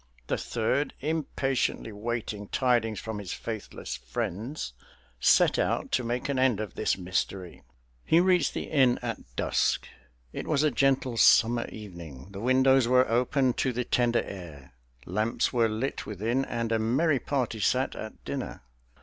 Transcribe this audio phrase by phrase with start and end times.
[0.25, 4.73] The third, impatiently waiting tidings from his faithless friends,
[5.19, 7.61] set out to make an end of this mystery.
[8.03, 9.85] He reached the inn at dusk:
[10.33, 14.73] it was a gentle summer evening; the windows were open to the tender air;
[15.05, 18.63] lamps were lit within, and a merry party sat at dinner.